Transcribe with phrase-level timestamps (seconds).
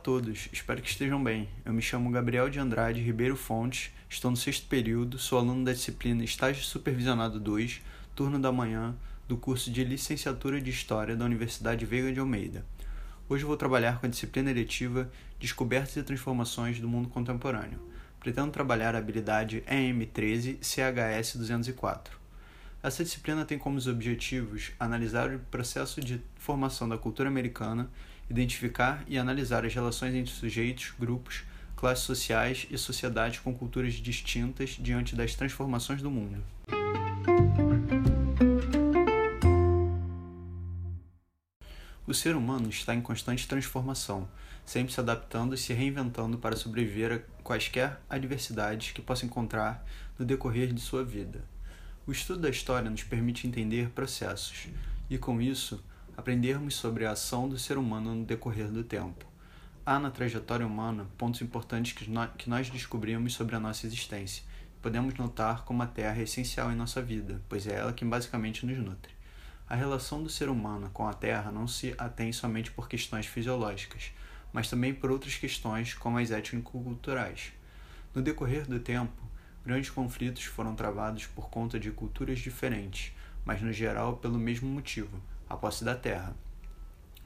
[0.00, 1.46] todos, espero que estejam bem.
[1.62, 5.72] Eu me chamo Gabriel de Andrade Ribeiro Fontes, estou no sexto período, sou aluno da
[5.72, 7.82] disciplina Estágio Supervisionado 2,
[8.16, 8.96] turno da manhã,
[9.28, 12.64] do curso de Licenciatura de História da Universidade Veiga de Almeida.
[13.28, 17.78] Hoje vou trabalhar com a disciplina eletiva Descobertas e Transformações do Mundo Contemporâneo.
[18.18, 22.19] Pretendo trabalhar a habilidade EM13 CHS 204.
[22.82, 27.90] Essa disciplina tem como objetivos analisar o processo de formação da cultura americana
[28.30, 31.42] identificar e analisar as relações entre sujeitos, grupos,
[31.76, 36.42] classes sociais e sociedades com culturas distintas diante das transformações do mundo.
[42.06, 44.28] O ser humano está em constante transformação,
[44.64, 49.84] sempre se adaptando e se reinventando para sobreviver a quaisquer adversidades que possa encontrar
[50.18, 51.44] no decorrer de sua vida.
[52.06, 54.68] O estudo da história nos permite entender processos
[55.08, 55.84] e, com isso,
[56.16, 59.26] aprendermos sobre a ação do ser humano no decorrer do tempo.
[59.84, 62.06] Há na trajetória humana pontos importantes que,
[62.38, 64.42] que nós descobrimos sobre a nossa existência.
[64.80, 68.64] Podemos notar como a Terra é essencial em nossa vida, pois é ela quem basicamente
[68.64, 69.12] nos nutre.
[69.68, 74.10] A relação do ser humano com a Terra não se atém somente por questões fisiológicas,
[74.52, 77.52] mas também por outras questões como as étnico-culturais.
[78.14, 79.29] No decorrer do tempo,
[79.64, 83.12] grandes conflitos foram travados por conta de culturas diferentes,
[83.44, 86.34] mas no geral pelo mesmo motivo, a posse da terra.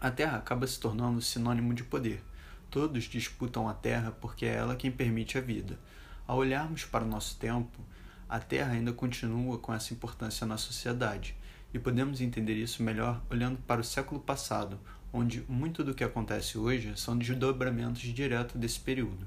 [0.00, 2.22] A terra acaba se tornando sinônimo de poder.
[2.70, 5.78] Todos disputam a terra porque é ela quem permite a vida.
[6.26, 7.80] Ao olharmos para o nosso tempo,
[8.28, 11.36] a terra ainda continua com essa importância na sociedade,
[11.72, 14.78] e podemos entender isso melhor olhando para o século passado,
[15.12, 19.26] onde muito do que acontece hoje são desdobramentos direto desse período.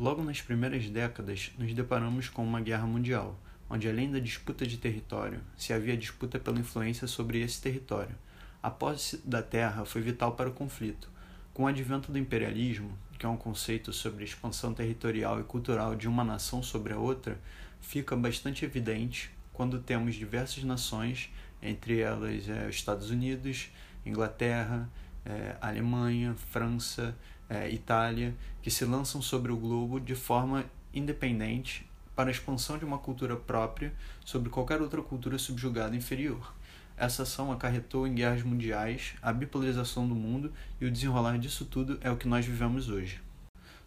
[0.00, 4.78] Logo nas primeiras décadas, nos deparamos com uma guerra mundial onde além da disputa de
[4.78, 8.16] território, se havia disputa pela influência sobre esse território.
[8.62, 11.10] A posse da terra foi vital para o conflito.
[11.52, 15.94] Com o advento do imperialismo, que é um conceito sobre a expansão territorial e cultural
[15.94, 17.38] de uma nação sobre a outra,
[17.78, 21.30] fica bastante evidente quando temos diversas nações,
[21.62, 23.68] entre elas é, Estados Unidos,
[24.06, 24.88] Inglaterra,
[25.24, 27.16] é, Alemanha, França,
[27.48, 30.64] é, Itália, que se lançam sobre o globo de forma
[30.94, 33.92] independente para a expansão de uma cultura própria
[34.24, 36.54] sobre qualquer outra cultura subjugada inferior.
[36.96, 41.98] Essa ação acarretou em guerras mundiais, a bipolarização do mundo e o desenrolar disso tudo
[42.02, 43.20] é o que nós vivemos hoje.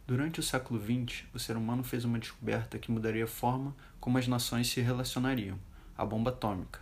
[0.07, 4.17] Durante o século XX, o ser humano fez uma descoberta que mudaria a forma como
[4.17, 5.57] as nações se relacionariam:
[5.95, 6.79] a bomba atômica.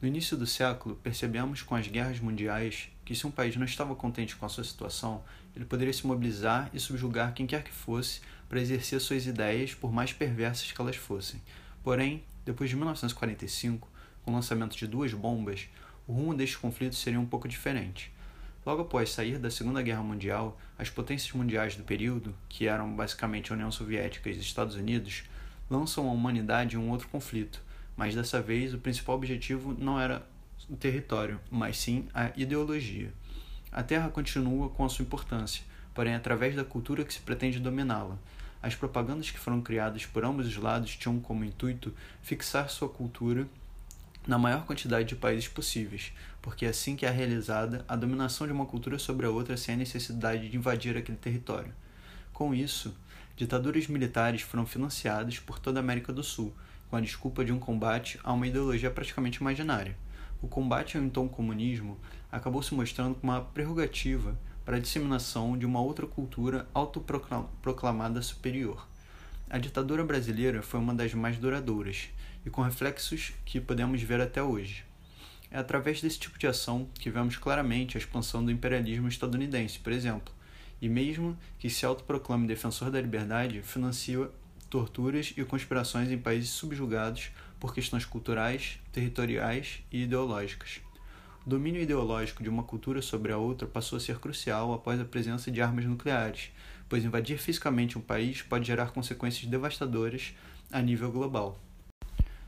[0.00, 3.94] No início do século, percebemos com as guerras mundiais que se um país não estava
[3.94, 5.22] contente com a sua situação,
[5.54, 9.92] ele poderia se mobilizar e subjugar quem quer que fosse para exercer suas ideias, por
[9.92, 11.38] mais perversas que elas fossem.
[11.84, 13.86] Porém, depois de 1945,
[14.24, 15.68] com o lançamento de duas bombas,
[16.08, 18.10] o rumo deste conflito seria um pouco diferente.
[18.64, 23.52] Logo após sair da Segunda Guerra Mundial, as potências mundiais do período, que eram basicamente
[23.52, 25.24] a União Soviética e os Estados Unidos,
[25.68, 27.62] lançam a humanidade um outro conflito,
[27.94, 30.26] mas dessa vez o principal objetivo não era
[30.68, 33.12] o território, mas sim a ideologia.
[33.70, 35.64] A Terra continua com a sua importância,
[35.94, 38.18] porém através da cultura que se pretende dominá-la.
[38.62, 43.46] As propagandas que foram criadas por ambos os lados tinham como intuito fixar sua cultura
[44.26, 48.52] na maior quantidade de países possíveis, porque é assim que é realizada a dominação de
[48.52, 51.74] uma cultura sobre a outra sem a necessidade de invadir aquele território.
[52.32, 52.94] Com isso,
[53.36, 56.54] ditaduras militares foram financiadas por toda a América do Sul,
[56.88, 59.96] com a desculpa de um combate a uma ideologia praticamente imaginária.
[60.42, 61.96] O combate ao então comunismo
[62.30, 68.88] acabou se mostrando como uma prerrogativa para a disseminação de uma outra cultura autoproclamada superior.
[69.48, 72.08] A ditadura brasileira foi uma das mais duradouras
[72.44, 74.84] e com reflexos que podemos ver até hoje.
[75.48, 79.92] É através desse tipo de ação que vemos claramente a expansão do imperialismo estadunidense, por
[79.92, 80.34] exemplo,
[80.80, 84.28] e mesmo que se autoproclame defensor da liberdade, financia
[84.72, 90.80] torturas e conspirações em países subjugados por questões culturais, territoriais e ideológicas.
[91.44, 95.04] O domínio ideológico de uma cultura sobre a outra passou a ser crucial após a
[95.04, 96.50] presença de armas nucleares,
[96.88, 100.32] pois invadir fisicamente um país pode gerar consequências devastadoras
[100.72, 101.60] a nível global.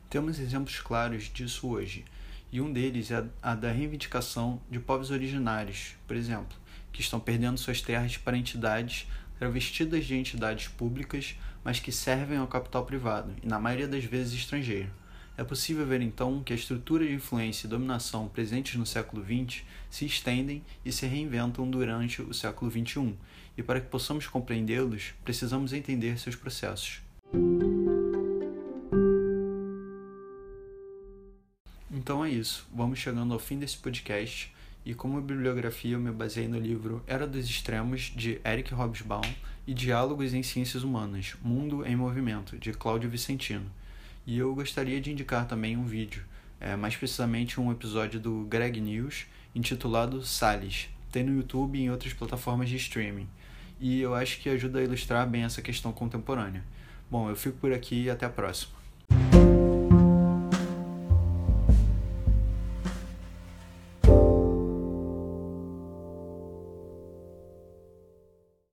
[0.09, 2.07] Temos exemplos claros disso hoje,
[2.51, 6.57] e um deles é a da reivindicação de povos originários, por exemplo,
[6.91, 9.07] que estão perdendo suas terras para entidades
[9.45, 14.33] travestidas de entidades públicas, mas que servem ao capital privado, e na maioria das vezes
[14.33, 14.89] estrangeiro.
[15.37, 19.63] É possível ver então que a estrutura de influência e dominação presentes no século XX
[19.91, 23.15] se estendem e se reinventam durante o século XXI,
[23.55, 27.03] e para que possamos compreendê-los, precisamos entender seus processos.
[31.91, 34.54] Então é isso, vamos chegando ao fim desse podcast
[34.87, 39.25] E como bibliografia, eu me baseei no livro Era dos Extremos, de Eric Hobsbawm,
[39.67, 43.65] e Diálogos em Ciências Humanas, Mundo em Movimento, de Cláudio Vicentino.
[44.27, 46.23] E eu gostaria de indicar também um vídeo,
[46.61, 50.91] é, mais precisamente um episódio do Greg News, intitulado Salles.
[51.11, 53.29] Tem no YouTube e em outras plataformas de streaming.
[53.81, 56.63] E eu acho que ajuda a ilustrar bem essa questão contemporânea.
[57.11, 58.84] Bom, eu fico por aqui e até a próxima.